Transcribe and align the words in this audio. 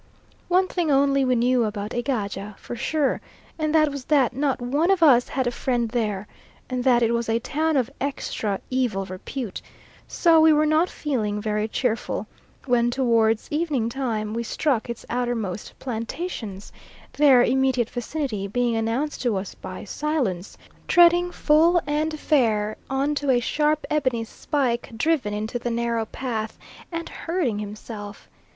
One 0.47 0.67
thing 0.67 0.89
only 0.89 1.23
we 1.23 1.35
knew 1.35 1.63
about 1.63 1.93
Egaja 1.93 2.55
for 2.57 2.75
sure, 2.75 3.21
and 3.59 3.75
that 3.75 3.91
was 3.91 4.05
that 4.05 4.35
not 4.35 4.59
one 4.59 4.89
of 4.89 5.03
us 5.03 5.27
had 5.29 5.45
a 5.45 5.51
friend 5.51 5.89
there, 5.89 6.25
and 6.71 6.83
that 6.83 7.03
it 7.03 7.11
was 7.11 7.29
a 7.29 7.37
town 7.37 7.77
of 7.77 7.91
extra 8.01 8.59
evil 8.71 9.05
repute, 9.05 9.61
so 10.07 10.41
we 10.41 10.53
were 10.53 10.65
not 10.65 10.89
feeling 10.89 11.39
very 11.39 11.67
cheerful 11.67 12.25
when 12.65 12.89
towards 12.89 13.47
evening 13.51 13.89
time 13.89 14.33
we 14.33 14.41
struck 14.41 14.89
its 14.89 15.05
outermost 15.07 15.77
plantations, 15.77 16.71
their 17.13 17.43
immediate 17.43 17.91
vicinity 17.91 18.47
being 18.47 18.75
announced 18.75 19.21
to 19.21 19.37
us 19.37 19.53
by 19.53 19.83
Silence 19.83 20.57
treading 20.87 21.31
full 21.31 21.79
and 21.85 22.19
fair 22.19 22.75
on 22.89 23.13
to 23.13 23.29
a 23.29 23.39
sharp 23.39 23.85
ebony 23.91 24.23
spike 24.23 24.89
driven 24.97 25.31
into 25.31 25.59
the 25.59 25.69
narrow 25.69 26.05
path 26.07 26.57
and 26.91 27.07
hurting 27.07 27.59
himself. 27.59 28.27